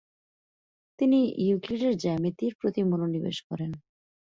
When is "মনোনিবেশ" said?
2.83-3.37